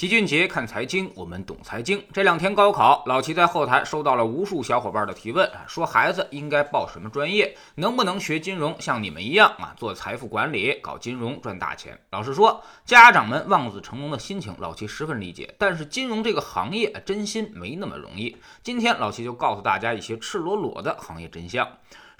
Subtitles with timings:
[0.00, 2.02] 齐俊杰看财经，我们懂财经。
[2.10, 12.00] 这两天高考，老齐在后台收到了无数小伙伴的提问，说孩子应该报什么专业，能不能学金融，像你们一样啊，做财富管理，搞金融赚大钱。
[12.12, 15.54] 老实说，家长们望子成龙的心情，老齐十分理解。
[15.58, 18.34] 但是金融这个行业，真心没那么容易。
[18.62, 21.68] 今天老齐就告诉大家一些赤裸裸的行业真相。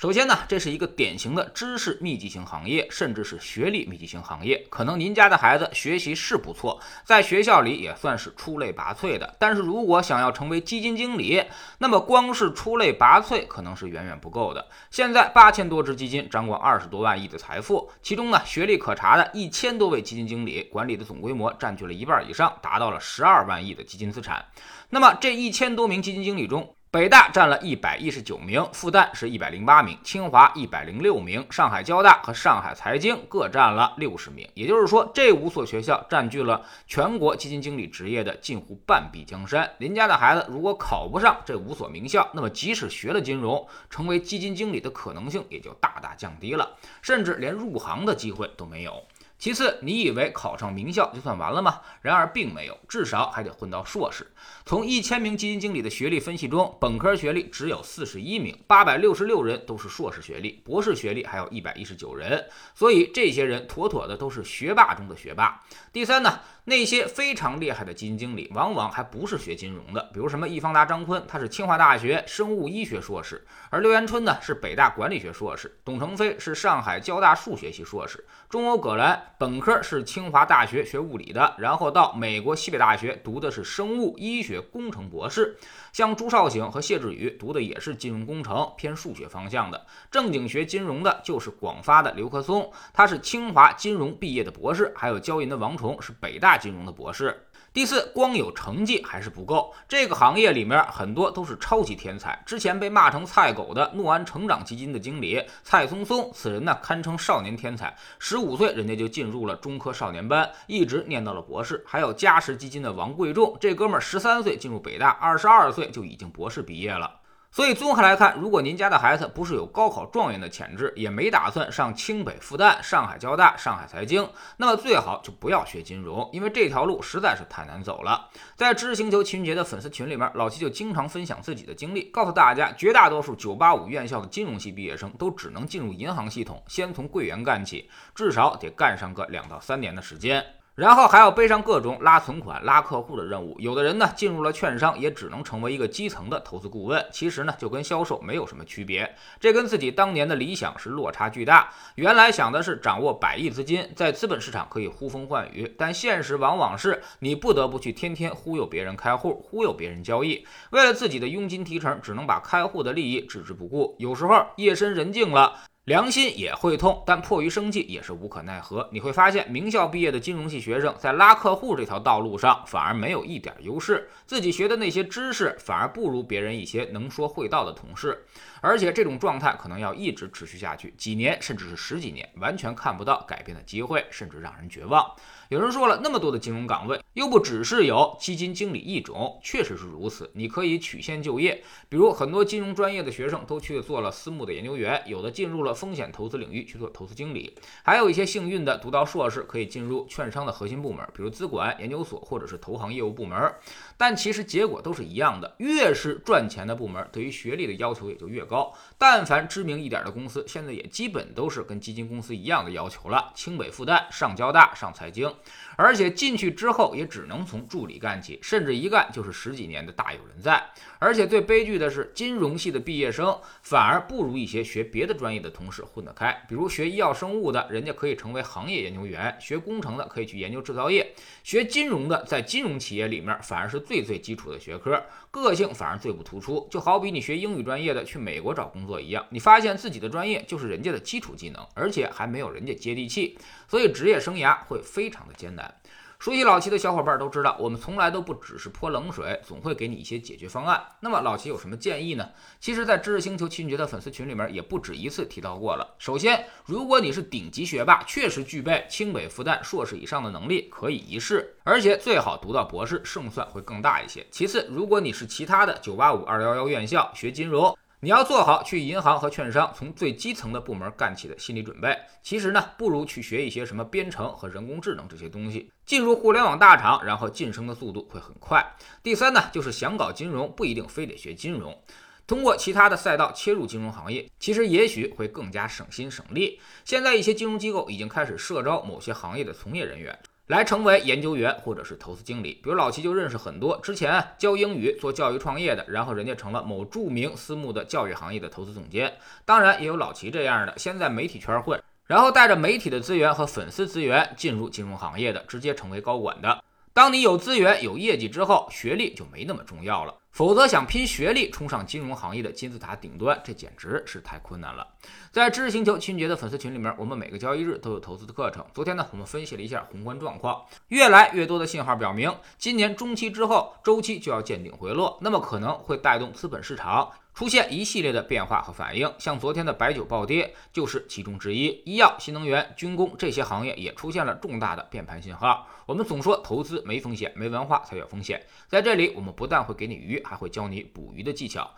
[0.01, 4.67] 首先呢，这是一个典型的知识密集型行业，甚至是学历密集型行业。
[4.71, 9.37] 可能您家的孩子学习是不错，在学校里也算是出类拔萃的。
[9.39, 11.45] 但是如果想要成为基金经理，
[11.77, 14.67] 那么光是出类拔萃可能是远远不够的。
[14.91, 24.47] 现在八千多只基金掌管二十多万亿的财富，其中呢，学历可查的一千多位基金经理管理的总规模占据了一半以上，达到了十二万亿的基金资产。
[24.89, 34.49] 那么这一千多名基金经理中，北大占了一百一十九名，复旦是一百零八名，清华一百零六名，上海交大和上海财经各占了六十名。
[34.55, 39.71] 也就是说，这五所学校占据了全国基金经理职业的近乎半壁江山。
[39.79, 46.69] 您家的孩子如果考不上这五所名校，那么即使学了金融，成为基金经理的可能性也就大大降低了，
[47.03, 49.01] 甚至连入行的机会都没有。
[49.41, 51.81] 其次，你以为考上名校就算完了吗？
[52.03, 54.31] 然而并没有，至少还得混到硕士。
[54.67, 62.47] 从一千名基金经理的学历分析中，本科学历只有四十一名，八百六十六人都是硕士学历，博士学历还有一百一十九人。
[62.75, 65.59] 所以这些人妥妥的都是学霸中的学霸。
[65.91, 79.21] 第三呢，那些非常厉害的基金经理，往往还不是学金融的，比如什么易方达张坤，他是清华大学生物医学硕士，而刘延春呢是北大管理学硕士，董承飞是上海交大数学系硕士，中欧葛兰。
[79.37, 85.57] 本科是清华大学学物理的，然后到美国西北大学读的是生物医学工程博士。
[85.93, 89.87] 像朱少醒和谢志宇读的也是金融工程，偏数学方向的。
[90.09, 94.93] 正经学金融的就是广发的刘克松，他是清华金融毕业的博士。
[94.95, 97.47] 还有交银的王崇是北大金融的博士。
[97.73, 99.73] 第四，光有成绩还是不够。
[99.89, 102.37] 这个行业里面很多都是超级天才。
[102.45, 107.97] 之前被骂成菜狗的诺安成长基金的经理蔡松松，此人呢堪称少年天才。
[108.19, 111.81] 十五岁人家就进入了中科少年班，一直念到了博士。
[111.87, 117.20] 还有嘉实基金的王贵重，这哥们儿十三岁进入北大，二十二岁就已经博士毕业了。
[117.53, 128.29] 所以综合来看，如果您家的孩子不是有高考状元的潜质，也没打算上清北、复旦、上海交大、上海财经，那么最好就不要学金融，因为这条路实在是太难走了。
[128.55, 140.45] 在知识星球秦杰的粉丝群里面，老七就经常分享自己的经历，告诉大家，绝大多数985院校的金融系毕业生都只能进入银行系统，先从柜员干起，至少得干上个两到三年的时间。
[140.75, 143.55] 然后还要背上各种拉存款、拉客户的任务。
[143.59, 147.05] 有的人呢，进入了券商，也只能成为一个基层的投资顾问。
[147.13, 149.15] 其实呢，就跟销售没有什么区别。
[149.39, 151.69] 这跟自己当年的理想是落差巨大。
[151.97, 160.47] 原来想的是掌握百亿资金，在资本市场可以呼风唤雨，但现实往往是你不得不去天天忽悠别人开户，忽悠别人交易。
[160.71, 163.97] 为了自己的佣金提成，只能把开户的利益置之不顾。
[163.99, 165.70] 有时候夜深人静了。
[165.91, 168.89] 良心也会痛，但迫于生计也是无可奈何。
[168.93, 178.25] 你会发现，名校毕业的金融系学生在拉客户这条道路上反而没有一点优势，自己学的那些知识反而不如别人一些能说会道的同事。
[178.61, 185.05] 而且这种状态可能要一直持续下去，几年甚至是十几年，完全看不到改变的机会，甚至让人绝望。
[185.49, 190.31] 有人说了，那么多的金融岗位，又不只是有基金经理一种，确实是如此。
[190.35, 203.51] 你可以曲线就业，比如很多金融专业的学生都去做了私募的研究员，有的进入了风险投资领域去做投资经理，还有一些幸运的读到硕士可以进入券商的核心部门，比如资管、研究所或者是投行业务部门。
[203.97, 208.71] 但其实结果都是一样的，越是赚钱的部门，对于学历的要求也就越高。
[208.99, 215.35] 但凡知名一点的公司，现在也基本都是跟基金公司一样的要求了，清北、复旦、上交大、上财经。
[215.77, 220.63] 而且进去之后也只能从助理干起，甚至一干就是十几年的大有人在。
[220.99, 226.45] 而且最悲剧的是，金融系的毕业生反而不如一些学别的专业的同事混得开。
[226.49, 231.05] 比如学医药生物的，人家可以成为行业研究员；学工程的可以去研究制造业；
[231.45, 236.67] 学金融的，在金融企业里面反而是最最基础的学科，个性反而最不突出。
[236.71, 243.39] 就好比你学英语专业的去美国找工作一样，你发现自己的专业就是人家的基础技能，而且还没有人家接地气，
[243.69, 245.75] 所以职业生涯会非常的艰难。
[246.21, 250.79] 熟悉老齐的小伙伴都知道，我们从来都不只是泼冷水，总会给你一些解决方案。
[251.01, 252.29] 那么老齐有什么建议呢？
[252.61, 255.95] 其实，在知识星球秦爵的粉丝群里面也不止一次提到过了。
[255.99, 264.27] 首先，如果你是顶级学霸，确实具备清北、复旦硕士以上的能力，可以一试，而且最好读到博士，胜算会更大一些。
[264.31, 267.75] 其次，如果你是其他的985、211院校学金融。
[268.03, 271.95] 你要做好去银行和券商从最基层的部门干起的心理准备。
[272.23, 278.75] 其实呢，不如去学一些什么编程和人工智能这些东西，进入互联网大厂，然后晋升的速度会很快。
[279.03, 281.79] 第三呢，就是想搞金融，不一定非得学金融，
[282.27, 286.59] 通过其他的赛道切入金融行业，其实也许会更加省心省力。
[286.87, 290.19] 现在一些金融机构已经开始社招某些行业的从业人员。
[290.51, 299.17] 来成为研究员或者是投资经理，比如老齐就认识很多之前教英语、做教育创业的，然后人家成了某著名私募的教育行业的投资总监。
[299.45, 306.65] 当然，也有老齐这样的，先在媒体圈混，然后带着媒体的资源和粉丝资源进入金融行业的，直接成为高管的。
[306.93, 310.13] 当你有资源、有业绩之后，学历就没那么重要了。
[310.31, 314.87] 否则，想拼学历冲上金融行业的金字塔顶端，这简直是太困难了。
[315.33, 318.65] 在知识星球清洁的粉丝群里面，我们每个交易日都有投资的课程。
[318.73, 327.11] 昨天呢，我们分析了一下宏观状况，越来越多的信号表明，今年中期之后周期就要见顶回落，那么可能会带动资本市场。
[327.35, 331.81] 出现一系列的变化和反应，像昨天的白酒暴跌就是其中之一。
[331.85, 335.67] 医药、新能源、军工这些行业也出现了重大的变盘信号。
[335.87, 338.45] 我们总说投资没风险，没文化才有风险。
[338.69, 341.69] 在这里，我们不但会给你鱼，还会教你捕鱼的技巧。